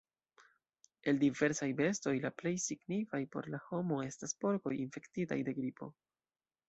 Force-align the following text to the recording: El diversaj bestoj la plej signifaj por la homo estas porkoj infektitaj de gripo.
El 1.11 1.19
diversaj 1.23 1.67
bestoj 1.81 2.13
la 2.23 2.31
plej 2.43 2.55
signifaj 2.65 3.19
por 3.35 3.51
la 3.57 3.59
homo 3.67 4.01
estas 4.07 4.35
porkoj 4.45 4.77
infektitaj 4.79 5.39
de 5.51 5.55
gripo. 5.61 5.91